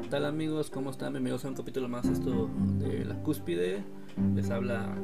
¿Qué 0.00 0.08
tal 0.08 0.24
amigos? 0.24 0.70
¿Cómo 0.70 0.88
están? 0.88 1.12
Bienvenidos 1.12 1.44
a 1.44 1.48
un 1.48 1.54
capítulo 1.54 1.88
más 1.90 2.06
esto 2.06 2.48
de 2.78 3.04
la 3.04 3.14
cúspide. 3.16 3.84
Les 4.34 4.48
habla 4.50 4.94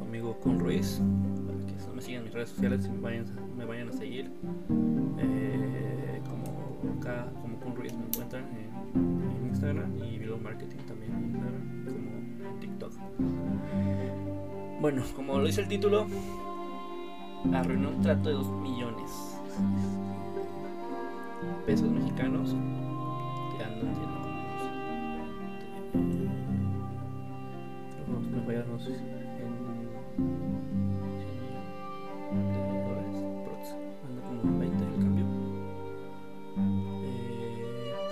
amigo 0.00 0.38
Kun 0.40 0.58
Ruiz. 0.58 1.02
Para 1.46 1.58
que 1.66 1.74
no 1.86 1.94
me 1.94 2.00
sigan 2.00 2.20
en 2.20 2.24
mis 2.24 2.32
redes 2.32 2.48
sociales 2.48 2.86
y 2.86 2.90
me 2.92 3.00
vayan, 3.00 3.26
me 3.58 3.66
vayan 3.66 3.90
a 3.90 3.92
seguir. 3.92 4.30
Eh, 5.18 6.22
como 6.24 6.94
acá, 6.98 7.30
como 7.42 7.60
Kun 7.60 7.76
Ruiz 7.76 7.92
me 7.92 8.06
encuentran 8.06 8.44
en, 8.56 9.46
Instagram 9.48 10.02
y 10.02 10.18
Below 10.18 10.38
Marketing 10.38 10.78
también 10.86 11.12
en 11.12 11.24
Instagram, 11.24 11.84
como 11.84 12.50
en 12.50 12.60
TikTok. 12.60 12.92
Bueno, 14.80 15.02
como 15.14 15.38
lo 15.38 15.44
dice 15.44 15.60
el 15.60 15.68
título, 15.68 16.06
arruinó 17.52 17.90
un 17.90 18.00
trato 18.00 18.30
de 18.30 18.34
2 18.36 18.50
millones 18.62 19.34
pesos 21.66 21.90
mexicanos 21.90 22.54
que 23.56 23.64
ando 23.64 23.86
entiendo 23.86 24.14
como 28.04 28.18
unos 28.18 28.30
me 28.30 28.40
fallaron 28.42 28.72
en 28.72 28.78
100 28.78 28.94
dólares 32.84 33.16
prox 33.44 33.74
anda 34.06 34.20
como 34.22 34.58
20 34.58 34.84
el 34.84 34.98
cambio. 35.02 35.26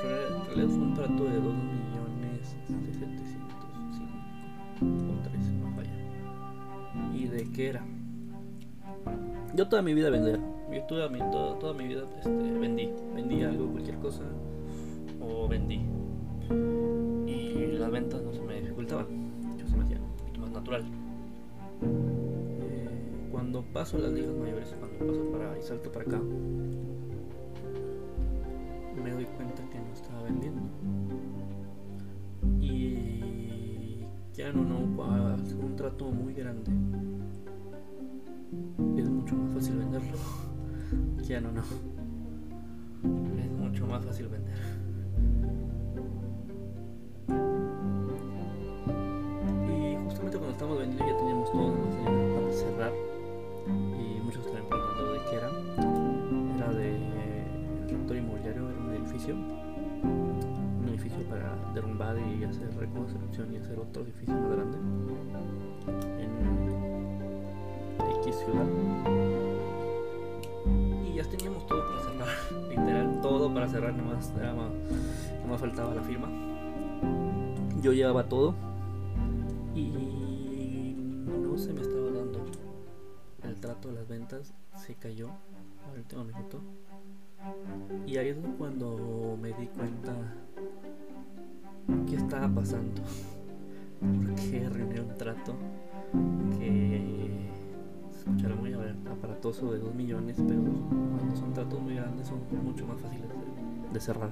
Pero 0.03 0.17
en 0.29 0.35
realidad 0.47 0.69
fue 0.69 0.79
un 0.79 0.95
trato 0.95 1.25
de 1.25 1.41
2 1.41 1.55
millones 1.55 2.33
de 2.33 2.45
705 2.45 4.85
o 4.85 4.87
3 5.29 5.53
no 5.53 5.67
falla. 5.77 5.97
Y 7.15 7.27
de 7.27 7.51
qué 7.53 7.69
era 7.69 7.83
yo 9.55 9.69
toda 9.69 9.83
mi 9.83 9.93
vida 9.93 10.09
vendía. 10.09 10.41
Yo 10.73 10.83
toda 10.85 11.09
mi, 11.09 11.19
toda, 11.19 11.59
toda 11.59 11.75
mi 11.75 11.87
vida 11.87 12.05
este, 12.17 12.31
vendí. 12.31 12.91
Vendí 13.15 13.43
algo, 13.43 13.66
cualquier 13.66 13.99
cosa. 13.99 14.23
O 15.21 15.46
vendí. 15.46 15.83
Y 17.27 17.77
las 17.79 17.91
ventas 17.91 18.23
no 18.23 18.33
se 18.33 18.41
me 18.41 18.60
dificultaban. 18.60 19.07
Yo 19.59 19.66
se 19.66 19.77
me 19.77 19.85
hacía 19.85 19.99
más 20.38 20.51
natural. 20.51 20.83
Eh, 21.83 22.88
cuando 23.30 23.63
paso 23.63 23.99
las 23.99 24.13
ligas 24.13 24.35
mayores, 24.35 24.74
cuando 24.79 24.99
paso 25.13 25.30
para 25.30 25.59
y 25.59 25.63
salto 25.63 25.93
para 25.93 26.07
acá, 26.07 26.21
me 29.02 29.11
doy 29.11 29.27
cuenta 29.27 29.63
que 29.68 29.79
no 29.79 29.93
estaba 29.93 30.23
vendiendo. 30.23 30.63
Y 32.61 34.07
ya 34.33 34.52
no, 34.52 34.65
no, 34.65 34.79
un 34.79 35.77
trato 35.77 36.07
muy 36.07 36.33
grande 36.33 36.73
Ya 41.33 41.41
no. 41.41 41.49
Es 43.41 43.51
mucho 43.52 43.87
más 43.87 44.05
fácil 44.05 44.29
vender. 44.29 44.52
Y 49.66 49.97
justamente 50.05 50.37
cuando 50.37 50.51
estamos 50.51 50.79
vendiendo 50.79 51.07
ya 51.07 51.16
teníamos 51.16 51.51
todo 51.51 51.73
para 52.35 52.52
cerrar. 52.52 52.93
Y 53.66 54.21
muchos 54.21 54.45
estaban 54.45 54.69
preguntando 54.69 55.13
de 55.15 55.21
qué 55.30 55.37
era. 55.37 55.51
Era 56.59 56.71
de 56.74 56.97
el 56.97 57.89
rector 57.89 58.17
inmobiliario, 58.19 58.69
era 58.69 58.79
un 58.79 58.91
edificio. 58.95 59.35
Un 59.35 60.87
edificio 60.91 61.23
para 61.30 61.57
derrumbar 61.73 62.19
y 62.19 62.45
hacer 62.45 62.77
reconstrucción 62.77 63.55
y 63.55 63.57
hacer 63.57 63.79
otro 63.79 64.03
edificio 64.03 64.34
más 64.34 64.50
grande. 64.50 64.77
En 66.21 66.31
X 68.21 68.37
ciudad. 68.37 68.91
Para 73.62 73.75
cerrar, 73.75 73.94
nada 73.94 74.15
más, 74.16 74.32
nada 74.34 74.55
más, 74.55 74.72
nada 75.47 75.59
faltaba 75.59 75.94
la 75.94 76.03
firma. 76.03 76.28
Yo 77.81 77.93
llevaba 77.93 78.28
todo 78.28 78.56
y 79.73 80.97
no 80.97 81.56
se 81.56 81.73
me 81.73 81.83
estaba 81.83 82.11
dando. 82.11 82.45
El 83.45 83.61
trato 83.61 83.91
de 83.91 83.95
las 83.95 84.09
ventas 84.09 84.53
se 84.75 84.97
cayó 84.97 85.31
al 85.89 85.99
último 86.00 86.25
minuto. 86.25 86.61
Y 88.05 88.17
ahí 88.17 88.31
es 88.31 88.37
cuando 88.59 89.39
me 89.41 89.53
di 89.53 89.69
cuenta 89.69 90.12
qué 92.09 92.17
estaba 92.17 92.49
pasando. 92.49 93.00
Porque 94.00 94.67
arruiné 94.67 95.00
un 95.03 95.17
trato 95.17 95.55
que 96.59 97.49
escuchará 98.19 98.56
muy 98.56 98.75
aparatoso 99.09 99.73
de 99.73 99.79
2 99.79 99.94
millones, 99.94 100.37
pero 100.49 100.62
cuando 101.17 101.37
son 101.37 101.53
tratos 101.53 101.81
muy 101.81 101.94
grandes 101.94 102.27
son 102.27 102.41
mucho 102.65 102.84
más 102.89 103.00
fáciles 103.00 103.31
de 103.93 104.01
cerrar. 104.01 104.31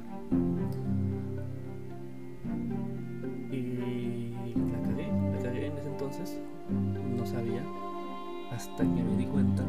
Y 3.50 4.54
la 4.72 4.82
cagué, 4.82 5.08
la 5.32 5.38
cagué 5.42 5.66
en 5.66 5.78
ese 5.78 5.88
entonces, 5.88 6.40
no 7.16 7.26
sabía, 7.26 7.62
hasta 8.52 8.82
que 8.82 9.02
me 9.02 9.16
di 9.16 9.26
cuenta 9.26 9.64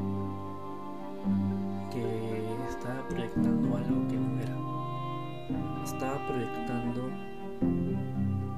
que 1.91 2.56
estaba 2.69 3.07
proyectando 3.09 3.78
algo 3.78 4.07
que 4.07 4.18
no 4.18 4.40
era. 4.40 5.84
Estaba 5.84 6.25
proyectando 6.28 7.09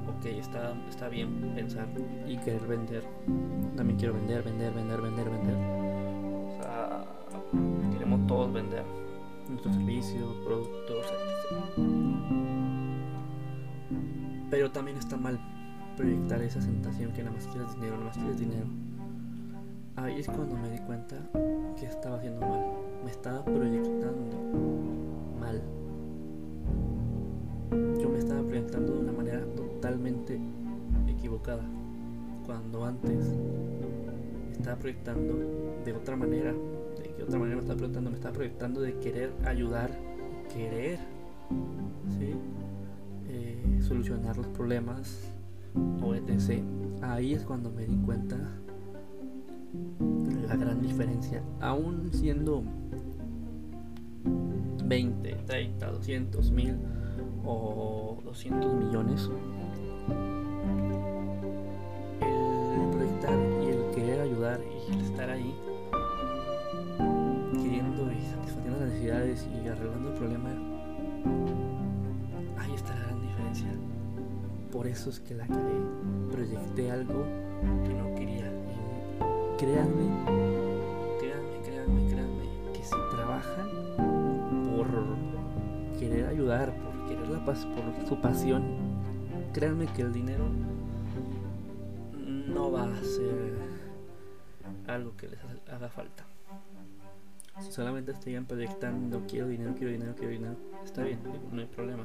ok, 0.08 0.26
está, 0.26 0.74
está 0.90 1.10
bien 1.10 1.54
pensar 1.56 1.88
y 2.28 2.38
querer 2.38 2.68
vender. 2.68 3.04
También 3.76 3.98
quiero 3.98 4.14
vender, 4.14 4.44
vender, 4.44 4.74
vender, 4.74 5.02
vender, 5.02 5.30
vender. 5.30 5.56
O 5.56 6.62
sea, 6.62 7.06
queremos 7.92 8.28
todos 8.28 8.54
vender 8.54 9.03
nuestros 9.50 9.76
servicios, 9.76 10.36
productos, 10.46 11.06
etc. 11.06 11.74
Pero 14.50 14.72
también 14.72 14.98
está 14.98 15.18
mal 15.18 15.40
proyectar 15.98 16.42
esa 16.42 16.62
sensación 16.62 17.12
que 17.12 17.24
nada 17.24 17.36
más 17.36 17.48
quieres 17.48 17.74
dinero, 17.76 17.94
nada 17.96 18.06
más 18.06 18.18
quieres 18.18 18.40
dinero. 18.40 18.66
Ahí 19.96 20.20
es 20.20 20.28
cuando 20.28 20.56
me 20.56 20.70
di 20.70 20.80
cuenta 20.80 21.18
que 21.80 21.86
estaba 21.86 22.18
haciendo 22.18 22.42
mal. 22.42 22.62
Me 23.03 23.12
estaba 23.12 23.44
proyectando 23.46 24.38
mal. 25.40 25.62
Yo 28.00 28.09
me 28.09 28.18
estaba 28.20 28.42
proyectando 28.42 28.94
de 28.94 29.00
una 29.00 29.12
manera 29.12 29.46
totalmente 29.56 30.40
equivocada. 31.08 31.64
Cuando 32.46 32.86
antes 32.86 33.34
estaba 34.52 34.78
proyectando 34.78 35.36
de 35.84 35.94
otra 35.94 36.16
manera. 36.16 36.53
¿De 37.18 37.24
otra 37.24 37.40
manera 37.40 37.56
me 37.56 37.62
estaba 37.62 37.78
proyectando? 37.78 38.09
Me 38.09 38.16
estaba 38.16 38.34
proyectando 38.34 38.81
de 38.81 38.94
querer 39.00 39.34
ayudar, 39.46 39.91
querer. 40.53 41.00
Eh, 42.19 42.44
solucionar 43.84 44.38
los 44.38 44.47
problemas 44.47 45.19
o 46.02 46.16
etc. 46.16 46.63
Ahí 47.02 47.34
es 47.34 47.44
cuando 47.44 47.69
me 47.69 47.85
di 47.85 47.97
cuenta 47.97 48.38
la 50.47 50.56
gran 50.56 50.81
diferencia. 50.81 51.44
Aún 51.59 52.09
siendo 52.13 52.63
20, 54.85 55.35
30, 55.46 55.91
200, 55.91 56.52
1000 56.52 56.75
o 57.46 58.18
200 58.23 58.73
millones, 58.73 59.29
el 62.22 62.90
proyectar 62.91 63.38
y 63.63 63.68
el 63.68 63.96
querer 63.96 64.22
ayudar 64.22 64.62
y 64.62 64.94
el 64.94 65.02
estar 65.02 65.29
ahí, 65.29 65.53
queriendo 67.53 68.11
y 68.11 68.22
satisfaciendo 68.22 68.79
las 68.79 68.89
necesidades 68.89 69.47
y 69.63 69.67
arreglando 69.67 70.09
el 70.09 70.16
problema, 70.16 70.50
ahí 72.57 72.73
está 72.73 72.95
la 72.95 73.01
gran 73.07 73.22
diferencia. 73.22 73.67
Por 74.72 74.88
eso 74.88 75.09
es 75.09 75.19
que 75.19 75.35
la 75.35 75.45
cagué, 75.47 75.79
proyecté 76.31 76.91
algo 76.91 77.25
que 77.84 77.94
no 77.94 78.16
quería. 78.16 78.51
Créanme, 79.57 80.06
créanme, 81.19 81.61
créanme, 81.63 82.09
créanme, 82.09 82.73
que 82.73 82.84
si 82.84 82.95
trabajan 83.16 83.69
por 84.76 84.87
querer 85.99 86.28
ayudar, 86.28 86.73
por 86.76 87.08
querer 87.08 87.29
la 87.29 87.46
paz, 87.46 87.66
por 87.66 88.08
su 88.08 88.19
pasión, 88.19 88.64
créanme 89.53 89.85
que 89.87 90.02
el 90.02 90.11
dinero 90.11 90.46
no 92.47 92.72
va 92.72 92.84
a 92.84 93.03
ser 93.03 93.72
algo 94.88 95.16
que 95.16 95.28
les 95.28 95.40
haga 95.72 95.90
falta. 95.90 96.26
Si 97.59 97.72
solamente 97.72 98.12
estarían 98.12 98.46
proyectando 98.46 99.24
quiero 99.28 99.47
dinero, 99.47 99.74
quiero 99.76 99.91
dinero, 99.91 100.16
quiero 100.16 100.32
dinero, 100.32 100.56
está 100.84 101.03
bien, 101.03 101.20
no 101.52 101.62
hay 101.62 101.68
problema. 101.68 102.03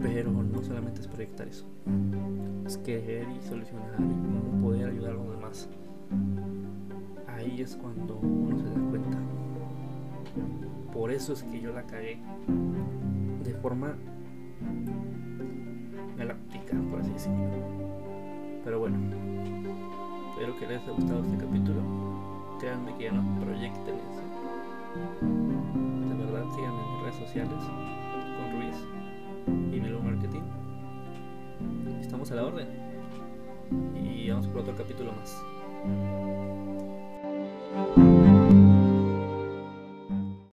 Pero 0.00 0.30
no 0.30 0.62
solamente 0.62 1.00
es 1.00 1.08
proyectar 1.08 1.48
eso, 1.48 1.66
es 2.64 2.78
querer 2.78 3.26
y 3.28 3.46
solucionar 3.46 3.96
y 4.00 4.62
poder 4.62 4.88
ayudar 4.90 5.10
a 5.10 5.14
los 5.14 5.30
demás. 5.30 5.68
Ahí 7.26 7.60
es 7.60 7.76
cuando 7.76 8.16
uno 8.16 8.56
se 8.58 8.64
da 8.64 8.88
cuenta. 8.88 9.18
Por 10.92 11.10
eso 11.10 11.34
es 11.34 11.42
que 11.42 11.60
yo 11.60 11.72
la 11.72 11.82
cagué 11.82 12.18
de 13.44 13.54
forma 13.54 13.96
galáctica, 16.16 16.74
por 16.90 17.00
así 17.00 17.12
decirlo. 17.12 17.50
Pero 18.64 18.78
bueno, 18.80 18.96
Espero 20.36 20.54
que 20.58 20.66
les 20.66 20.82
haya 20.82 20.92
gustado 20.92 21.24
este 21.24 21.38
capítulo. 21.38 21.80
Créanme 22.60 22.94
que 22.98 23.04
ya 23.04 23.12
no 23.12 23.40
proyecten. 23.40 23.94
De 25.22 26.14
verdad, 26.14 26.44
síganme 26.54 26.78
en 26.78 26.92
mis 26.92 27.02
redes 27.04 27.16
sociales 27.26 27.58
con 28.36 28.52
Ruiz 28.52 28.76
y 29.46 29.80
Melo 29.80 29.98
Marketing. 30.02 30.42
Estamos 32.02 32.30
a 32.32 32.34
la 32.34 32.44
orden. 32.44 32.68
Y 33.94 34.28
vamos 34.28 34.46
por 34.48 34.60
otro 34.60 34.76
capítulo 34.76 35.10
más. 35.14 35.42